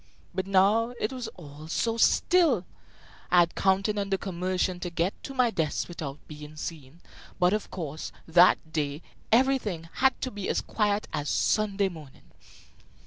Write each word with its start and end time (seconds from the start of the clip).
But 0.33 0.47
now 0.47 0.95
it 0.99 1.13
was 1.13 1.27
all 1.35 1.67
so 1.67 1.95
still! 1.95 2.65
I 3.29 3.41
had 3.41 3.53
counted 3.53 3.99
on 3.99 4.09
the 4.09 4.17
commotion 4.17 4.79
to 4.79 4.89
get 4.89 5.13
to 5.21 5.35
my 5.35 5.51
desk 5.51 5.87
without 5.87 6.17
being 6.27 6.55
seen; 6.55 7.01
but, 7.39 7.53
of 7.53 7.69
course, 7.69 8.11
that 8.27 8.73
day 8.73 9.03
everything 9.31 9.89
had 9.97 10.19
to 10.21 10.31
be 10.31 10.49
as 10.49 10.59
quiet 10.61 11.07
as 11.13 11.29
Sunday 11.29 11.87
morning. 11.87 12.31